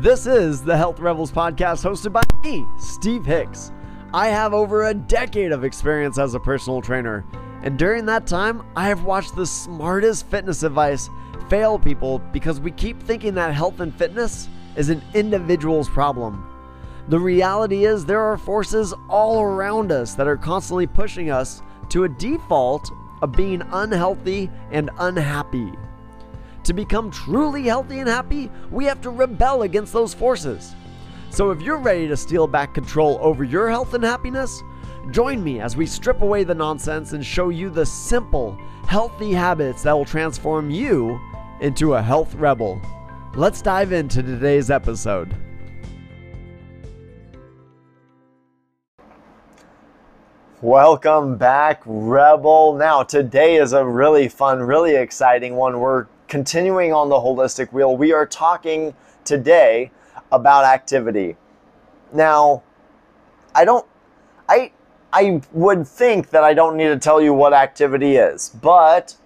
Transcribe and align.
This 0.00 0.26
is 0.26 0.62
the 0.62 0.78
Health 0.78 0.98
Rebels 0.98 1.30
podcast 1.30 1.84
hosted 1.84 2.10
by 2.10 2.22
me, 2.42 2.64
Steve 2.78 3.26
Hicks. 3.26 3.70
I 4.14 4.28
have 4.28 4.54
over 4.54 4.84
a 4.84 4.94
decade 4.94 5.52
of 5.52 5.62
experience 5.62 6.16
as 6.16 6.32
a 6.32 6.40
personal 6.40 6.80
trainer, 6.80 7.22
and 7.62 7.78
during 7.78 8.06
that 8.06 8.26
time, 8.26 8.62
I 8.74 8.88
have 8.88 9.04
watched 9.04 9.36
the 9.36 9.44
smartest 9.44 10.26
fitness 10.28 10.62
advice 10.62 11.10
fail 11.50 11.78
people 11.78 12.18
because 12.32 12.60
we 12.60 12.70
keep 12.70 13.02
thinking 13.02 13.34
that 13.34 13.52
health 13.52 13.80
and 13.80 13.94
fitness 13.94 14.48
is 14.74 14.88
an 14.88 15.02
individual's 15.12 15.90
problem. 15.90 16.48
The 17.08 17.20
reality 17.20 17.84
is, 17.84 18.06
there 18.06 18.22
are 18.22 18.38
forces 18.38 18.94
all 19.10 19.42
around 19.42 19.92
us 19.92 20.14
that 20.14 20.26
are 20.26 20.38
constantly 20.38 20.86
pushing 20.86 21.30
us 21.30 21.60
to 21.90 22.04
a 22.04 22.08
default 22.08 22.90
of 23.20 23.32
being 23.32 23.60
unhealthy 23.70 24.50
and 24.70 24.88
unhappy. 24.98 25.74
To 26.64 26.74
become 26.74 27.10
truly 27.10 27.64
healthy 27.64 28.00
and 28.00 28.08
happy, 28.08 28.50
we 28.70 28.84
have 28.84 29.00
to 29.02 29.10
rebel 29.10 29.62
against 29.62 29.92
those 29.92 30.12
forces. 30.12 30.74
So 31.30 31.50
if 31.50 31.62
you're 31.62 31.78
ready 31.78 32.06
to 32.08 32.16
steal 32.16 32.46
back 32.46 32.74
control 32.74 33.18
over 33.22 33.44
your 33.44 33.70
health 33.70 33.94
and 33.94 34.04
happiness, 34.04 34.62
join 35.10 35.42
me 35.42 35.60
as 35.60 35.76
we 35.76 35.86
strip 35.86 36.20
away 36.20 36.44
the 36.44 36.54
nonsense 36.54 37.12
and 37.12 37.24
show 37.24 37.48
you 37.48 37.70
the 37.70 37.86
simple, 37.86 38.58
healthy 38.86 39.32
habits 39.32 39.82
that 39.84 39.96
will 39.96 40.04
transform 40.04 40.70
you 40.70 41.18
into 41.60 41.94
a 41.94 42.02
health 42.02 42.34
rebel. 42.34 42.80
Let's 43.34 43.62
dive 43.62 43.92
into 43.92 44.22
today's 44.22 44.70
episode. 44.70 45.34
Welcome 50.62 51.38
back, 51.38 51.80
Rebel. 51.86 52.74
Now, 52.74 53.02
today 53.02 53.56
is 53.56 53.72
a 53.72 53.82
really 53.82 54.28
fun, 54.28 54.58
really 54.60 54.94
exciting 54.94 55.54
one. 55.54 55.80
We're 55.80 56.06
continuing 56.30 56.92
on 56.92 57.10
the 57.10 57.16
holistic 57.16 57.72
wheel. 57.72 57.96
We 57.96 58.12
are 58.12 58.24
talking 58.24 58.94
today 59.24 59.90
about 60.32 60.64
activity. 60.64 61.36
Now, 62.12 62.62
I 63.54 63.64
don't 63.64 63.86
I 64.48 64.72
I 65.12 65.42
would 65.52 65.86
think 65.86 66.30
that 66.30 66.44
I 66.44 66.54
don't 66.54 66.76
need 66.76 66.86
to 66.86 66.98
tell 66.98 67.20
you 67.20 67.34
what 67.34 67.52
activity 67.52 68.16
is, 68.16 68.48
but 68.48 69.16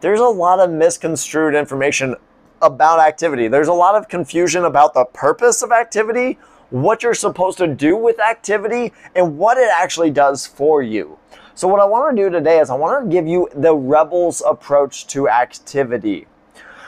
there's 0.00 0.20
a 0.20 0.24
lot 0.24 0.60
of 0.60 0.70
misconstrued 0.70 1.54
information 1.54 2.14
about 2.60 3.00
activity. 3.00 3.48
There's 3.48 3.68
a 3.68 3.72
lot 3.72 3.94
of 3.94 4.08
confusion 4.08 4.64
about 4.66 4.92
the 4.92 5.06
purpose 5.06 5.62
of 5.62 5.72
activity, 5.72 6.38
what 6.70 7.02
you're 7.02 7.14
supposed 7.14 7.58
to 7.58 7.66
do 7.66 7.96
with 7.96 8.20
activity, 8.20 8.92
and 9.14 9.38
what 9.38 9.58
it 9.58 9.70
actually 9.72 10.10
does 10.10 10.46
for 10.46 10.82
you. 10.82 11.18
So, 11.54 11.68
what 11.68 11.80
I 11.80 11.84
want 11.84 12.16
to 12.16 12.22
do 12.22 12.30
today 12.30 12.58
is 12.58 12.70
I 12.70 12.74
want 12.74 13.04
to 13.04 13.10
give 13.10 13.26
you 13.26 13.48
the 13.54 13.74
Rebels 13.74 14.42
approach 14.44 15.06
to 15.08 15.28
activity. 15.28 16.26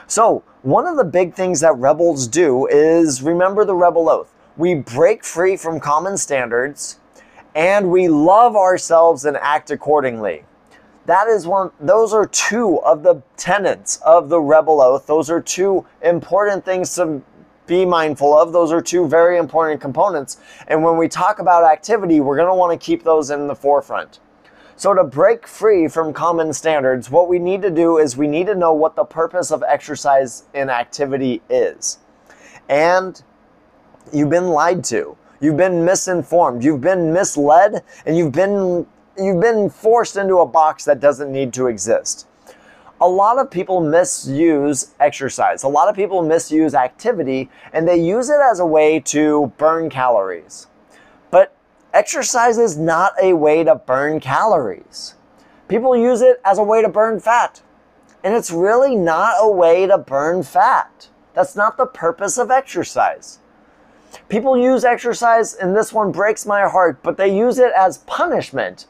So, 0.08 0.44
one 0.62 0.86
of 0.86 0.96
the 0.96 1.04
big 1.04 1.34
things 1.34 1.60
that 1.60 1.76
rebels 1.76 2.26
do 2.26 2.66
is 2.66 3.22
remember 3.22 3.64
the 3.64 3.74
rebel 3.74 4.08
oath. 4.08 4.32
We 4.56 4.74
break 4.74 5.24
free 5.24 5.56
from 5.56 5.78
common 5.78 6.16
standards 6.16 6.98
and 7.54 7.90
we 7.90 8.08
love 8.08 8.56
ourselves 8.56 9.24
and 9.24 9.36
act 9.36 9.70
accordingly. 9.70 10.44
That 11.06 11.28
is 11.28 11.46
one 11.46 11.70
those 11.78 12.12
are 12.12 12.26
two 12.26 12.80
of 12.82 13.04
the 13.04 13.22
tenets 13.36 13.98
of 14.04 14.28
the 14.28 14.40
rebel 14.40 14.80
oath. 14.80 15.06
Those 15.06 15.30
are 15.30 15.40
two 15.40 15.86
important 16.02 16.64
things 16.64 16.94
to 16.96 17.22
be 17.66 17.84
mindful 17.84 18.36
of. 18.38 18.52
Those 18.52 18.72
are 18.72 18.80
two 18.80 19.06
very 19.06 19.38
important 19.38 19.80
components. 19.80 20.38
And 20.68 20.82
when 20.82 20.96
we 20.96 21.08
talk 21.08 21.38
about 21.38 21.64
activity, 21.64 22.20
we're 22.20 22.36
going 22.36 22.48
to 22.48 22.54
want 22.54 22.78
to 22.78 22.84
keep 22.84 23.02
those 23.02 23.30
in 23.30 23.46
the 23.46 23.54
forefront. 23.54 24.20
So, 24.78 24.92
to 24.92 25.04
break 25.04 25.46
free 25.46 25.88
from 25.88 26.12
common 26.12 26.52
standards, 26.52 27.10
what 27.10 27.28
we 27.28 27.38
need 27.38 27.62
to 27.62 27.70
do 27.70 27.96
is 27.96 28.16
we 28.16 28.28
need 28.28 28.46
to 28.46 28.54
know 28.54 28.74
what 28.74 28.94
the 28.94 29.04
purpose 29.04 29.50
of 29.50 29.64
exercise 29.66 30.44
and 30.52 30.70
activity 30.70 31.40
is. 31.48 31.98
And 32.68 33.22
you've 34.12 34.28
been 34.28 34.48
lied 34.48 34.84
to. 34.84 35.16
You've 35.40 35.56
been 35.56 35.84
misinformed. 35.84 36.62
You've 36.62 36.80
been 36.80 37.12
misled 37.12 37.84
and 38.04 38.16
you've 38.16 38.32
been 38.32 38.86
you've 39.18 39.40
been 39.40 39.70
forced 39.70 40.16
into 40.16 40.36
a 40.38 40.46
box 40.46 40.84
that 40.84 41.00
doesn't 41.00 41.32
need 41.32 41.52
to 41.54 41.68
exist. 41.68 42.26
A 43.00 43.08
lot 43.08 43.38
of 43.38 43.50
people 43.50 43.82
misuse 43.82 44.92
exercise. 44.98 45.62
A 45.62 45.68
lot 45.68 45.88
of 45.88 45.94
people 45.94 46.22
misuse 46.22 46.74
activity 46.74 47.50
and 47.72 47.86
they 47.86 47.96
use 47.96 48.30
it 48.30 48.40
as 48.40 48.58
a 48.58 48.66
way 48.66 49.00
to 49.00 49.52
burn 49.58 49.90
calories. 49.90 50.66
But 51.30 51.54
exercise 51.92 52.56
is 52.56 52.78
not 52.78 53.12
a 53.20 53.34
way 53.34 53.64
to 53.64 53.74
burn 53.74 54.20
calories. 54.20 55.14
People 55.68 55.94
use 55.94 56.22
it 56.22 56.40
as 56.42 56.56
a 56.56 56.62
way 56.62 56.80
to 56.80 56.88
burn 56.88 57.20
fat. 57.20 57.60
And 58.24 58.34
it's 58.34 58.50
really 58.50 58.96
not 58.96 59.34
a 59.40 59.50
way 59.50 59.86
to 59.86 59.98
burn 59.98 60.42
fat. 60.42 61.08
That's 61.34 61.54
not 61.54 61.76
the 61.76 61.86
purpose 61.86 62.38
of 62.38 62.50
exercise. 62.50 63.40
People 64.30 64.56
use 64.56 64.84
exercise, 64.84 65.54
and 65.54 65.76
this 65.76 65.92
one 65.92 66.10
breaks 66.12 66.46
my 66.46 66.66
heart, 66.66 67.02
but 67.02 67.18
they 67.18 67.36
use 67.36 67.58
it 67.58 67.72
as 67.76 67.98
punishment 67.98 68.86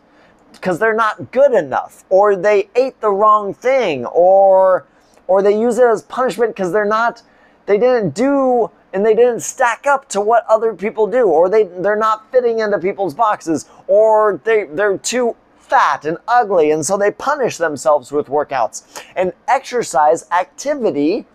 because 0.56 0.78
they're 0.78 0.94
not 0.94 1.30
good 1.32 1.52
enough, 1.52 2.04
or 2.10 2.36
they 2.36 2.68
ate 2.74 3.00
the 3.00 3.10
wrong 3.10 3.54
thing, 3.54 4.04
or 4.06 4.86
or 5.28 5.42
they 5.42 5.58
use 5.58 5.78
it 5.78 5.84
as 5.84 6.02
punishment 6.02 6.54
because 6.54 6.72
they're 6.72 6.84
not 6.84 7.22
they 7.66 7.78
didn't 7.78 8.14
do 8.14 8.70
and 8.92 9.04
they 9.04 9.14
didn't 9.14 9.40
stack 9.40 9.86
up 9.86 10.08
to 10.08 10.20
what 10.20 10.46
other 10.48 10.72
people 10.72 11.06
do, 11.06 11.26
or 11.26 11.50
they, 11.50 11.64
they're 11.64 11.96
not 11.96 12.30
fitting 12.32 12.60
into 12.60 12.78
people's 12.78 13.12
boxes, 13.12 13.68
or 13.88 14.40
they, 14.44 14.64
they're 14.64 14.96
too 14.96 15.36
fat 15.58 16.06
and 16.06 16.16
ugly, 16.26 16.70
and 16.70 16.86
so 16.86 16.96
they 16.96 17.10
punish 17.10 17.58
themselves 17.58 18.10
with 18.10 18.28
workouts. 18.28 19.02
And 19.14 19.34
exercise 19.48 20.26
activity 20.30 21.26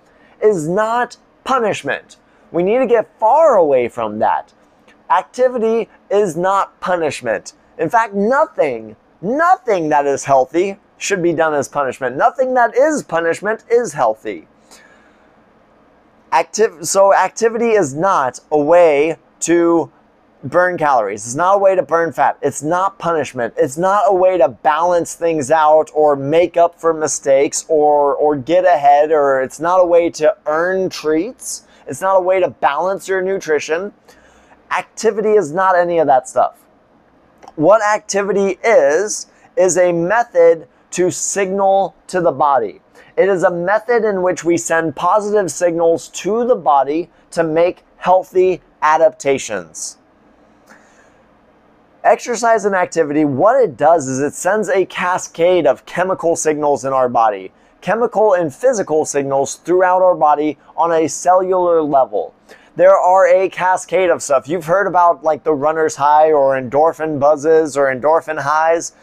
is 0.41 0.67
not 0.67 1.17
punishment. 1.43 2.17
We 2.51 2.63
need 2.63 2.79
to 2.79 2.87
get 2.87 3.07
far 3.19 3.57
away 3.57 3.89
from 3.89 4.17
that. 4.19 4.53
Activity 5.11 5.87
is 6.09 6.35
not 6.35 6.79
punishment. 6.79 7.53
In 7.77 7.89
fact, 7.89 8.13
nothing, 8.13 8.95
nothing 9.21 9.89
that 9.89 10.05
is 10.05 10.25
healthy 10.25 10.77
should 10.97 11.23
be 11.23 11.33
done 11.33 11.53
as 11.53 11.67
punishment. 11.67 12.15
Nothing 12.15 12.53
that 12.53 12.75
is 12.75 13.03
punishment 13.03 13.63
is 13.69 13.93
healthy. 13.93 14.47
So 16.81 17.13
activity 17.13 17.71
is 17.71 17.93
not 17.93 18.39
a 18.51 18.59
way 18.59 19.17
to 19.41 19.91
burn 20.43 20.77
calories. 20.77 21.25
It's 21.25 21.35
not 21.35 21.55
a 21.55 21.57
way 21.57 21.75
to 21.75 21.83
burn 21.83 22.13
fat. 22.13 22.37
It's 22.41 22.63
not 22.63 22.97
punishment. 22.97 23.53
It's 23.57 23.77
not 23.77 24.03
a 24.07 24.13
way 24.13 24.37
to 24.37 24.47
balance 24.47 25.15
things 25.15 25.51
out 25.51 25.89
or 25.93 26.15
make 26.15 26.57
up 26.57 26.79
for 26.79 26.93
mistakes 26.93 27.65
or 27.67 28.15
or 28.15 28.35
get 28.35 28.65
ahead 28.65 29.11
or 29.11 29.41
it's 29.41 29.59
not 29.59 29.79
a 29.79 29.85
way 29.85 30.09
to 30.11 30.35
earn 30.45 30.89
treats. 30.89 31.65
It's 31.87 32.01
not 32.01 32.17
a 32.17 32.21
way 32.21 32.39
to 32.39 32.49
balance 32.49 33.07
your 33.07 33.21
nutrition. 33.21 33.93
Activity 34.71 35.31
is 35.31 35.51
not 35.51 35.75
any 35.75 35.99
of 35.99 36.07
that 36.07 36.29
stuff. 36.29 36.63
What 37.55 37.83
activity 37.83 38.57
is 38.63 39.27
is 39.57 39.77
a 39.77 39.91
method 39.91 40.67
to 40.91 41.11
signal 41.11 41.95
to 42.07 42.21
the 42.21 42.31
body. 42.31 42.81
It 43.17 43.27
is 43.27 43.43
a 43.43 43.51
method 43.51 44.05
in 44.05 44.21
which 44.21 44.43
we 44.43 44.57
send 44.57 44.95
positive 44.95 45.51
signals 45.51 46.07
to 46.09 46.45
the 46.45 46.55
body 46.55 47.09
to 47.31 47.43
make 47.43 47.83
healthy 47.97 48.61
adaptations. 48.81 49.97
Exercise 52.03 52.65
and 52.65 52.73
activity, 52.73 53.25
what 53.25 53.61
it 53.61 53.77
does 53.77 54.07
is 54.07 54.19
it 54.19 54.33
sends 54.33 54.69
a 54.69 54.85
cascade 54.85 55.67
of 55.67 55.85
chemical 55.85 56.35
signals 56.35 56.83
in 56.83 56.93
our 56.93 57.09
body, 57.09 57.51
chemical 57.81 58.33
and 58.33 58.53
physical 58.53 59.05
signals 59.05 59.55
throughout 59.55 60.01
our 60.01 60.15
body 60.15 60.57
on 60.75 60.91
a 60.91 61.07
cellular 61.07 61.81
level. 61.81 62.33
There 62.77 62.95
are 62.95 63.27
a 63.27 63.49
cascade 63.49 64.09
of 64.09 64.23
stuff. 64.23 64.47
You've 64.47 64.65
heard 64.65 64.87
about 64.87 65.25
like 65.25 65.43
the 65.43 65.53
runner's 65.53 65.97
high 65.97 66.31
or 66.31 66.55
endorphin 66.55 67.19
buzzes 67.19 67.75
or 67.75 67.93
endorphin 67.93 68.39
highs. 68.39 68.93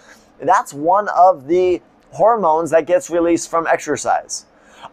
That's 0.40 0.72
one 0.72 1.08
of 1.08 1.46
the 1.46 1.82
hormones 2.12 2.70
that 2.70 2.86
gets 2.86 3.10
released 3.10 3.50
from 3.50 3.66
exercise. 3.66 4.46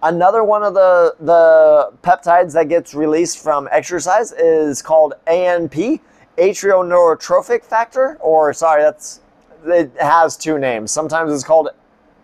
Another 0.03 0.43
one 0.43 0.61
of 0.61 0.73
the, 0.73 1.15
the 1.21 1.93
peptides 2.03 2.53
that 2.53 2.67
gets 2.67 2.93
released 2.93 3.41
from 3.41 3.69
exercise 3.71 4.33
is 4.33 4.81
called 4.81 5.13
ANP, 5.27 6.01
atrioneurotrophic 6.37 7.63
factor, 7.63 8.17
or 8.19 8.51
sorry, 8.51 8.83
that's 8.83 9.21
it 9.65 9.91
has 10.01 10.35
two 10.35 10.59
names. 10.59 10.91
Sometimes 10.91 11.31
it's 11.31 11.45
called 11.45 11.69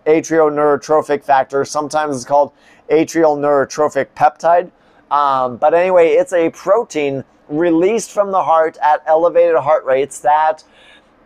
atrioneurotrophic 0.05 1.23
factor, 1.23 1.63
sometimes 1.63 2.17
it's 2.17 2.25
called 2.25 2.51
atrial 2.89 3.37
neurotrophic 3.37 4.07
peptide. 4.17 4.69
Um, 5.11 5.57
but 5.57 5.75
anyway, 5.75 6.09
it's 6.13 6.33
a 6.33 6.49
protein 6.49 7.23
released 7.49 8.11
from 8.11 8.31
the 8.31 8.43
heart 8.43 8.77
at 8.81 9.03
elevated 9.05 9.57
heart 9.57 9.85
rates 9.85 10.19
that 10.21 10.63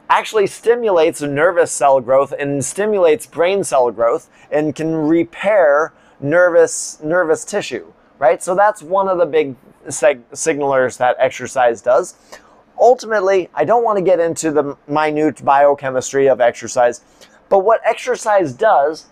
actually 0.10 0.48
stimulates 0.48 1.22
nervous 1.22 1.72
cell 1.72 2.02
growth 2.02 2.34
and 2.38 2.66
stimulates 2.66 3.26
brain 3.26 3.64
cell 3.64 3.92
growth 3.92 4.30
and 4.52 4.76
can 4.76 4.94
repair 4.94 5.94
nervous 6.20 7.00
nervous 7.02 7.46
tissue 7.46 7.92
right? 8.20 8.42
So 8.42 8.56
that's 8.56 8.82
one 8.82 9.08
of 9.08 9.18
the 9.18 9.26
big 9.26 9.56
signalers 9.88 10.98
that 10.98 11.16
exercise 11.20 11.82
does. 11.82 12.16
Ultimately 12.78 13.50
i 13.54 13.64
don't 13.64 13.86
want 13.86 13.98
to 13.98 14.04
get 14.04 14.20
into 14.20 14.52
the 14.52 14.76
minute 14.86 15.44
biochemistry 15.46 16.28
of 16.28 16.42
exercise 16.42 17.02
but 17.48 17.60
what 17.60 17.80
exercise 17.86 18.52
does 18.52 19.06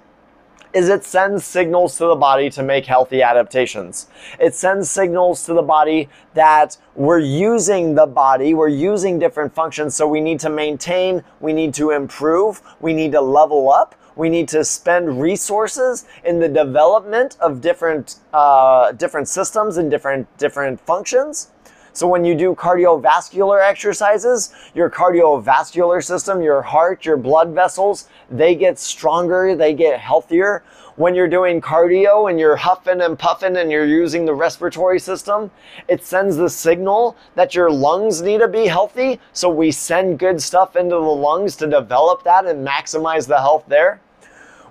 is 0.73 0.89
it 0.89 1.03
sends 1.03 1.45
signals 1.45 1.97
to 1.97 2.05
the 2.05 2.15
body 2.15 2.49
to 2.49 2.63
make 2.63 2.85
healthy 2.85 3.21
adaptations. 3.21 4.07
It 4.39 4.55
sends 4.55 4.89
signals 4.89 5.45
to 5.45 5.53
the 5.53 5.61
body 5.61 6.09
that 6.33 6.77
we're 6.95 7.19
using 7.19 7.95
the 7.95 8.07
body, 8.07 8.53
we're 8.53 8.67
using 8.67 9.19
different 9.19 9.53
functions, 9.53 9.95
so 9.95 10.07
we 10.07 10.21
need 10.21 10.39
to 10.41 10.49
maintain, 10.49 11.23
we 11.39 11.53
need 11.53 11.73
to 11.75 11.91
improve, 11.91 12.61
we 12.79 12.93
need 12.93 13.11
to 13.11 13.21
level 13.21 13.71
up, 13.71 13.95
we 14.15 14.29
need 14.29 14.47
to 14.49 14.63
spend 14.63 15.21
resources 15.21 16.05
in 16.23 16.39
the 16.39 16.49
development 16.49 17.37
of 17.39 17.61
different 17.61 18.17
uh, 18.33 18.91
different 18.91 19.27
systems 19.27 19.77
and 19.77 19.89
different 19.89 20.37
different 20.37 20.79
functions. 20.81 21.49
So 21.93 22.07
when 22.07 22.25
you 22.25 22.33
do 22.33 22.55
cardiovascular 22.55 23.61
exercises, 23.61 24.53
your 24.73 24.89
cardiovascular 24.89 26.03
system, 26.03 26.41
your 26.41 26.63
heart, 26.63 27.05
your 27.05 27.17
blood 27.17 27.49
vessels, 27.49 28.09
they 28.31 28.55
get 28.55 28.79
stronger, 28.79 29.55
they 29.55 29.75
get 29.75 29.99
healthier. 29.99 30.63
When 30.95 31.13
you're 31.13 31.27
doing 31.27 31.61
cardio 31.61 32.29
and 32.29 32.39
you're 32.39 32.55
huffing 32.55 33.01
and 33.01 33.17
puffing 33.17 33.57
and 33.57 33.71
you're 33.71 33.85
using 33.85 34.25
the 34.25 34.33
respiratory 34.33 34.99
system, 34.99 35.51
it 35.87 36.03
sends 36.03 36.35
the 36.35 36.49
signal 36.49 37.15
that 37.35 37.53
your 37.53 37.71
lungs 37.71 38.21
need 38.21 38.39
to 38.39 38.47
be 38.47 38.65
healthy. 38.65 39.19
So 39.31 39.49
we 39.49 39.71
send 39.71 40.19
good 40.19 40.41
stuff 40.41 40.75
into 40.75 40.95
the 40.95 41.01
lungs 41.01 41.55
to 41.57 41.67
develop 41.67 42.23
that 42.23 42.45
and 42.45 42.67
maximize 42.67 43.27
the 43.27 43.39
health 43.39 43.65
there. 43.67 44.01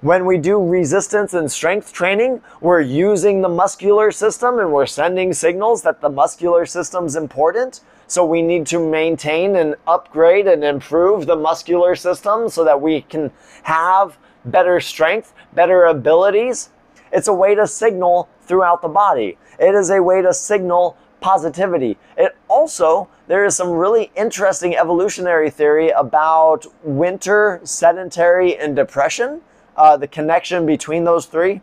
When 0.03 0.27
we 0.27 0.37
do 0.37 0.61
resistance 0.61 1.33
and 1.33 1.49
strength 1.49 1.93
training, 1.93 2.43
we're 2.61 2.81
using 2.81 3.41
the 3.41 3.49
muscular 3.49 4.11
system 4.11 4.59
and 4.59 4.73
we're 4.73 4.85
sending 4.85 5.33
signals 5.33 5.83
that 5.83 6.01
the 6.01 6.09
muscular 6.09 6.67
system's 6.67 7.15
important. 7.15 7.83
So 8.09 8.25
we 8.25 8.43
need 8.43 8.67
to 8.67 8.85
maintain 8.85 9.55
and 9.55 9.77
upgrade 9.87 10.49
and 10.49 10.65
improve 10.65 11.27
the 11.27 11.37
muscular 11.37 11.95
system 11.95 12.49
so 12.49 12.65
that 12.65 12.81
we 12.81 13.03
can 13.03 13.31
have 13.63 14.19
better 14.45 14.81
strength, 14.81 15.35
better 15.53 15.85
abilities. 15.85 16.71
It's 17.13 17.29
a 17.29 17.33
way 17.33 17.55
to 17.55 17.65
signal 17.69 18.29
throughout 18.41 18.83
the 18.83 18.89
body. 18.89 19.39
It 19.61 19.77
is 19.77 19.89
a 19.91 20.03
way 20.03 20.21
to 20.21 20.35
signal 20.35 20.97
positivity. 21.21 21.97
It 22.17 22.35
also, 22.49 23.09
there 23.29 23.45
is 23.45 23.55
some 23.55 23.71
really 23.71 24.11
interesting 24.17 24.75
evolutionary 24.77 25.49
theory 25.49 25.91
about 25.91 26.67
winter, 26.83 27.61
sedentary, 27.63 28.59
and 28.59 28.75
depression 28.75 29.43
uh, 29.77 29.97
the 29.97 30.09
connection 30.09 30.67
between 30.67 31.05
those 31.05 31.27
three. 31.27 31.61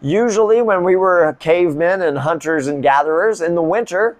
Usually, 0.00 0.62
when 0.62 0.84
we 0.84 0.96
were 0.96 1.36
cavemen 1.40 2.02
and 2.02 2.18
hunters 2.18 2.66
and 2.66 2.82
gatherers 2.82 3.40
in 3.40 3.54
the 3.54 3.62
winter, 3.62 4.16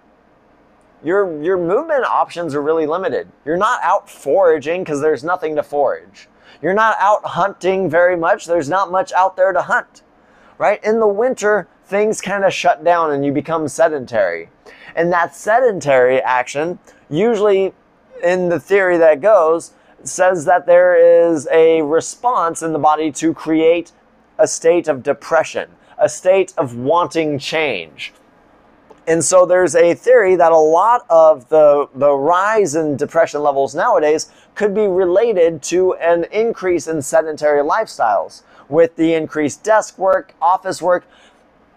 your 1.03 1.41
your 1.41 1.57
movement 1.57 2.03
options 2.03 2.53
are 2.53 2.61
really 2.61 2.85
limited. 2.85 3.29
You're 3.45 3.57
not 3.57 3.79
out 3.83 4.09
foraging 4.09 4.83
because 4.83 5.01
there's 5.01 5.23
nothing 5.23 5.55
to 5.55 5.63
forage. 5.63 6.27
You're 6.61 6.73
not 6.73 6.97
out 6.99 7.23
hunting 7.23 7.89
very 7.89 8.17
much. 8.17 8.45
There's 8.45 8.67
not 8.67 8.91
much 8.91 9.13
out 9.13 9.37
there 9.37 9.53
to 9.53 9.61
hunt. 9.61 10.03
Right? 10.57 10.83
In 10.83 10.99
the 10.99 11.07
winter, 11.07 11.69
things 11.85 12.19
kind 12.19 12.43
of 12.43 12.53
shut 12.53 12.83
down 12.83 13.11
and 13.11 13.23
you 13.23 13.31
become 13.31 13.69
sedentary. 13.69 14.49
And 14.93 15.11
that 15.13 15.33
sedentary 15.33 16.21
action, 16.21 16.79
usually 17.09 17.73
in 18.21 18.49
the 18.49 18.59
theory 18.59 18.97
that 18.97 19.21
goes, 19.21 19.71
says 20.03 20.45
that 20.45 20.65
there 20.65 20.95
is 20.95 21.47
a 21.51 21.81
response 21.81 22.61
in 22.61 22.73
the 22.73 22.79
body 22.79 23.11
to 23.13 23.33
create 23.33 23.91
a 24.37 24.47
state 24.47 24.87
of 24.87 25.03
depression, 25.03 25.69
a 25.97 26.09
state 26.09 26.53
of 26.57 26.75
wanting 26.75 27.37
change. 27.39 28.13
And 29.07 29.25
so 29.25 29.45
there's 29.45 29.75
a 29.75 29.95
theory 29.95 30.35
that 30.35 30.51
a 30.51 30.57
lot 30.57 31.03
of 31.09 31.49
the, 31.49 31.89
the 31.95 32.11
rise 32.11 32.75
in 32.75 32.95
depression 32.95 33.41
levels 33.41 33.73
nowadays 33.73 34.31
could 34.53 34.75
be 34.75 34.85
related 34.87 35.63
to 35.63 35.95
an 35.95 36.25
increase 36.31 36.87
in 36.87 37.01
sedentary 37.01 37.63
lifestyles. 37.63 38.43
With 38.67 38.95
the 38.97 39.15
increased 39.15 39.63
desk 39.63 39.97
work, 39.97 40.35
office 40.39 40.79
work, 40.79 41.07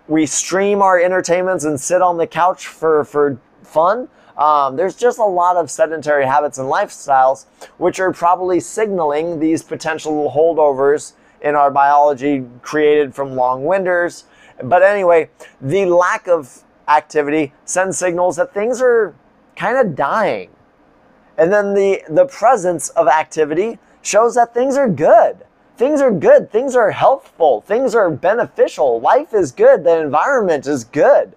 we 0.08 0.26
stream 0.26 0.82
our 0.82 1.00
entertainments 1.00 1.64
and 1.64 1.80
sit 1.80 2.02
on 2.02 2.18
the 2.18 2.26
couch 2.26 2.66
for, 2.66 3.02
for 3.04 3.38
fun. 3.62 4.08
Um, 4.36 4.76
there's 4.76 4.96
just 4.96 5.18
a 5.18 5.24
lot 5.24 5.56
of 5.56 5.70
sedentary 5.70 6.26
habits 6.26 6.58
and 6.58 6.68
lifestyles 6.68 7.46
which 7.78 8.00
are 8.00 8.12
probably 8.12 8.60
signaling 8.60 9.38
these 9.38 9.62
potential 9.62 10.32
holdovers 10.34 11.12
in 11.42 11.54
our 11.54 11.70
biology 11.70 12.44
created 12.62 13.14
from 13.14 13.34
long 13.34 13.64
winters. 13.64 14.24
But 14.62 14.82
anyway, 14.82 15.30
the 15.60 15.86
lack 15.86 16.28
of 16.28 16.62
activity 16.88 17.52
sends 17.64 17.98
signals 17.98 18.36
that 18.36 18.54
things 18.54 18.80
are 18.80 19.14
kind 19.56 19.76
of 19.76 19.94
dying. 19.94 20.50
And 21.36 21.52
then 21.52 21.74
the, 21.74 22.02
the 22.08 22.26
presence 22.26 22.90
of 22.90 23.08
activity 23.08 23.78
shows 24.02 24.34
that 24.34 24.54
things 24.54 24.76
are 24.76 24.88
good. 24.88 25.44
Things 25.76 26.00
are 26.00 26.12
good. 26.12 26.50
Things 26.50 26.76
are 26.76 26.90
healthful. 26.90 27.62
Things 27.62 27.94
are 27.94 28.10
beneficial. 28.10 29.00
Life 29.00 29.34
is 29.34 29.52
good. 29.52 29.84
The 29.84 30.00
environment 30.00 30.66
is 30.66 30.84
good 30.84 31.34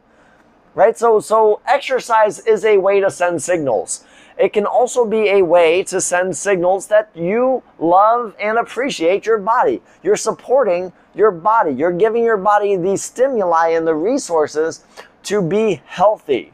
right? 0.75 0.97
So, 0.97 1.19
so 1.19 1.61
exercise 1.65 2.39
is 2.39 2.63
a 2.65 2.77
way 2.77 2.99
to 2.99 3.09
send 3.09 3.41
signals. 3.41 4.03
It 4.37 4.51
can 4.51 4.65
also 4.65 5.05
be 5.05 5.29
a 5.29 5.41
way 5.41 5.81
to 5.83 6.01
send 6.01 6.35
signals 6.35 6.87
that 6.87 7.09
you 7.15 7.63
love 7.79 8.35
and 8.39 8.57
appreciate 8.57 9.25
your 9.25 9.37
body. 9.37 9.81
You're 10.03 10.17
supporting 10.17 10.91
your 11.15 11.31
body. 11.31 11.71
You're 11.71 11.93
giving 11.93 12.25
your 12.25 12.37
body 12.37 12.75
the 12.75 12.97
stimuli 12.97 13.69
and 13.69 13.87
the 13.87 13.95
resources 13.95 14.83
to 15.23 15.41
be 15.41 15.81
healthy. 15.85 16.51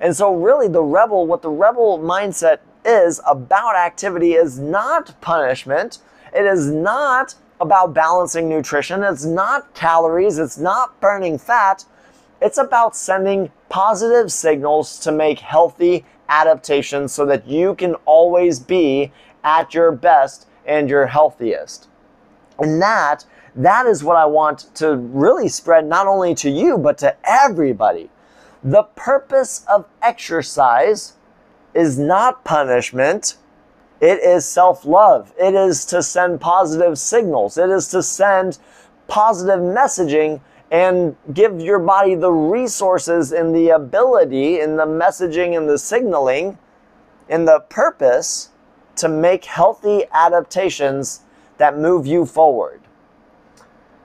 And 0.00 0.16
so, 0.16 0.34
really, 0.34 0.66
the 0.66 0.82
rebel, 0.82 1.26
what 1.26 1.42
the 1.42 1.50
rebel 1.50 1.98
mindset 1.98 2.58
is 2.84 3.20
about 3.26 3.76
activity 3.76 4.32
is 4.32 4.58
not 4.58 5.20
punishment. 5.20 5.98
It 6.34 6.46
is 6.46 6.70
not 6.70 7.34
about 7.60 7.94
balancing 7.94 8.48
nutrition. 8.48 9.04
It's 9.04 9.24
not 9.24 9.72
calories. 9.74 10.38
It's 10.38 10.58
not 10.58 10.98
burning 11.00 11.38
fat. 11.38 11.84
It's 12.40 12.58
about 12.58 12.96
sending 12.96 13.52
positive 13.70 14.30
signals 14.30 14.98
to 14.98 15.10
make 15.10 15.38
healthy 15.38 16.04
adaptations 16.28 17.12
so 17.12 17.24
that 17.24 17.46
you 17.46 17.74
can 17.76 17.94
always 18.04 18.60
be 18.60 19.10
at 19.42 19.72
your 19.72 19.90
best 19.90 20.46
and 20.66 20.90
your 20.90 21.06
healthiest. 21.06 21.88
And 22.58 22.82
that 22.82 23.24
that 23.56 23.86
is 23.86 24.04
what 24.04 24.16
I 24.16 24.26
want 24.26 24.72
to 24.76 24.96
really 24.96 25.48
spread 25.48 25.86
not 25.86 26.06
only 26.06 26.34
to 26.36 26.50
you 26.50 26.76
but 26.76 26.98
to 26.98 27.16
everybody. 27.24 28.10
The 28.62 28.82
purpose 28.82 29.64
of 29.66 29.86
exercise 30.02 31.14
is 31.74 31.98
not 31.98 32.44
punishment. 32.44 33.38
It 34.00 34.20
is 34.20 34.44
self-love. 34.46 35.32
It 35.38 35.54
is 35.54 35.84
to 35.86 36.02
send 36.02 36.40
positive 36.40 36.98
signals. 36.98 37.56
It 37.56 37.70
is 37.70 37.88
to 37.88 38.02
send 38.02 38.58
positive 39.08 39.60
messaging 39.60 40.40
and 40.70 41.16
give 41.34 41.60
your 41.60 41.80
body 41.80 42.14
the 42.14 42.30
resources 42.30 43.32
and 43.32 43.54
the 43.54 43.70
ability 43.70 44.60
and 44.60 44.78
the 44.78 44.86
messaging 44.86 45.56
and 45.56 45.68
the 45.68 45.78
signaling 45.78 46.56
and 47.28 47.46
the 47.46 47.60
purpose 47.68 48.50
to 48.96 49.08
make 49.08 49.44
healthy 49.44 50.04
adaptations 50.12 51.22
that 51.58 51.76
move 51.76 52.06
you 52.06 52.24
forward. 52.24 52.80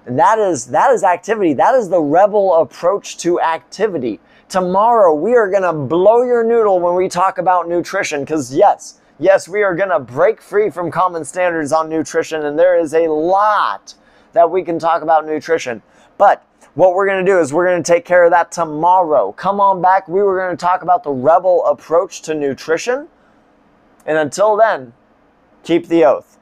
And 0.05 0.17
that 0.19 0.39
is 0.39 0.67
that 0.67 0.91
is 0.91 1.03
activity. 1.03 1.53
That 1.53 1.75
is 1.75 1.89
the 1.89 2.01
rebel 2.01 2.55
approach 2.55 3.17
to 3.17 3.39
activity. 3.41 4.19
Tomorrow 4.49 5.15
we 5.15 5.35
are 5.35 5.49
going 5.49 5.63
to 5.63 5.73
blow 5.73 6.23
your 6.23 6.43
noodle 6.43 6.79
when 6.79 6.95
we 6.95 7.09
talk 7.09 7.37
about 7.37 7.67
nutrition 7.67 8.25
cuz 8.25 8.55
yes, 8.55 8.99
yes, 9.19 9.47
we 9.47 9.63
are 9.63 9.75
going 9.75 9.89
to 9.89 9.99
break 9.99 10.41
free 10.41 10.69
from 10.69 10.91
common 10.91 11.25
standards 11.25 11.71
on 11.71 11.89
nutrition 11.89 12.45
and 12.45 12.57
there 12.57 12.77
is 12.77 12.93
a 12.93 13.07
lot 13.07 13.95
that 14.33 14.49
we 14.49 14.63
can 14.63 14.77
talk 14.77 15.01
about 15.01 15.25
nutrition. 15.25 15.81
But 16.17 16.43
what 16.75 16.93
we're 16.93 17.07
going 17.07 17.25
to 17.25 17.31
do 17.31 17.39
is 17.39 17.53
we're 17.53 17.65
going 17.65 17.81
to 17.81 17.91
take 17.91 18.05
care 18.05 18.25
of 18.25 18.31
that 18.31 18.51
tomorrow. 18.51 19.31
Come 19.31 19.59
on 19.59 19.81
back. 19.81 20.07
We 20.07 20.21
were 20.21 20.37
going 20.37 20.55
to 20.55 20.61
talk 20.61 20.83
about 20.83 21.03
the 21.03 21.11
rebel 21.11 21.65
approach 21.65 22.21
to 22.23 22.35
nutrition. 22.35 23.07
And 24.05 24.17
until 24.17 24.57
then, 24.57 24.93
keep 25.63 25.87
the 25.87 26.03
oath. 26.05 26.37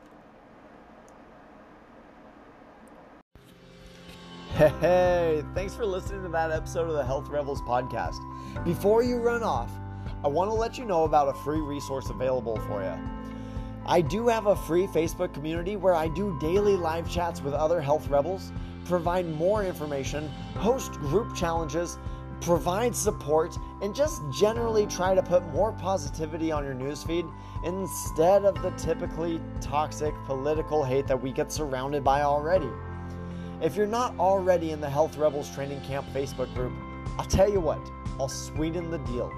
Hey, 4.56 5.44
thanks 5.56 5.76
for 5.76 5.86
listening 5.86 6.24
to 6.24 6.30
that 6.30 6.52
episode 6.52 6.88
of 6.88 6.94
the 6.94 7.06
Health 7.06 7.30
Rebels 7.30 7.62
podcast. 7.62 8.18
Before 8.64 9.02
you 9.04 9.18
run 9.18 9.44
off, 9.44 9.72
I 10.24 10.28
want 10.28 10.50
to 10.50 10.54
let 10.54 10.78
you 10.78 10.86
know 10.86 11.04
about 11.04 11.28
a 11.28 11.34
free 11.44 11.60
resource 11.60 12.10
available 12.10 12.58
for 12.68 12.84
you. 12.84 12.94
I 13.86 14.02
do 14.02 14.28
have 14.28 14.48
a 14.48 14.56
free 14.56 14.88
Facebook 14.88 15.34
community 15.34 15.76
where 15.76 15.94
I 15.94 16.08
do 16.08 16.38
daily 16.40 16.76
live 16.76 17.10
chats 17.10 17.42
with 17.42 17.54
other 17.54 17.82
health 17.82 18.08
rebels 18.10 18.52
provide 18.86 19.28
more 19.28 19.64
information, 19.64 20.30
host 20.56 20.94
group 20.94 21.36
challenges, 21.36 21.98
provide 22.42 22.96
support, 22.96 23.58
and 23.82 23.96
just 23.96 24.22
generally 24.32 24.86
try 24.88 25.16
to 25.16 25.24
put 25.24 25.46
more 25.48 25.72
positivity 25.72 26.52
on 26.52 26.64
your 26.64 26.76
newsfeed 26.76 27.32
instead 27.64 28.44
of 28.44 28.62
the 28.62 28.72
typically 28.72 29.40
toxic 29.62 30.14
political 30.26 30.84
hate 30.84 31.08
that 31.08 31.22
we 31.22 31.32
get 31.32 31.52
surrounded 31.52 32.04
by 32.04 32.22
already. 32.22 32.70
If 33.62 33.78
you're 33.78 33.88
not 33.88 34.18
already 34.20 34.72
in 34.72 34.82
the 34.82 34.90
Health 34.90 35.16
Rebels 35.18 35.54
Training 35.56 35.80
Camp 35.82 36.06
Facebook 36.14 36.54
group, 36.54 36.74
I'll 37.18 37.26
tell 37.26 37.50
you 37.50 37.62
what, 37.62 37.80
I'll 38.20 38.28
sweeten 38.28 38.92
the 38.92 38.98
deal. 39.00 39.30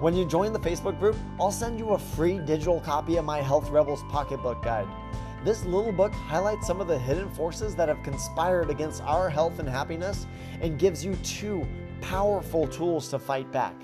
When 0.00 0.16
you 0.16 0.24
join 0.24 0.52
the 0.52 0.58
Facebook 0.58 0.98
group, 0.98 1.14
I'll 1.38 1.52
send 1.52 1.78
you 1.78 1.90
a 1.90 1.98
free 1.98 2.38
digital 2.38 2.80
copy 2.80 3.16
of 3.16 3.24
my 3.24 3.42
Health 3.42 3.68
Rebels 3.70 4.02
Pocketbook 4.08 4.62
Guide. 4.62 4.88
This 5.42 5.64
little 5.64 5.92
book 5.92 6.12
highlights 6.12 6.66
some 6.66 6.82
of 6.82 6.86
the 6.86 6.98
hidden 6.98 7.30
forces 7.30 7.74
that 7.76 7.88
have 7.88 8.02
conspired 8.02 8.68
against 8.68 9.02
our 9.04 9.30
health 9.30 9.58
and 9.58 9.66
happiness 9.66 10.26
and 10.60 10.78
gives 10.78 11.02
you 11.02 11.14
two 11.22 11.66
powerful 12.02 12.66
tools 12.66 13.08
to 13.08 13.18
fight 13.18 13.50
back. 13.50 13.74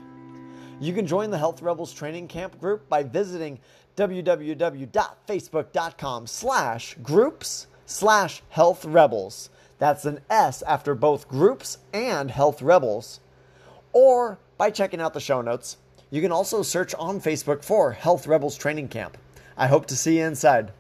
You 0.80 0.92
can 0.92 1.06
join 1.06 1.30
the 1.30 1.38
Health 1.38 1.62
Rebels 1.62 1.94
training 1.94 2.28
camp 2.28 2.60
group 2.60 2.86
by 2.90 3.02
visiting 3.02 3.58
www.facebook.com 3.96 6.26
slash 6.26 6.94
groups 7.02 7.68
slash 7.86 8.42
health 8.50 8.84
rebels. 8.84 9.48
That's 9.78 10.04
an 10.04 10.20
S 10.28 10.60
after 10.62 10.94
both 10.94 11.26
groups 11.26 11.78
and 11.94 12.30
health 12.30 12.60
rebels. 12.60 13.20
Or 13.94 14.38
by 14.58 14.70
checking 14.70 15.00
out 15.00 15.14
the 15.14 15.20
show 15.20 15.40
notes. 15.40 15.78
You 16.10 16.20
can 16.20 16.32
also 16.32 16.62
search 16.62 16.94
on 16.96 17.18
Facebook 17.20 17.64
for 17.64 17.92
Health 17.92 18.26
Rebels 18.26 18.58
Training 18.58 18.88
Camp. 18.88 19.16
I 19.56 19.68
hope 19.68 19.86
to 19.86 19.96
see 19.96 20.18
you 20.18 20.26
inside. 20.26 20.72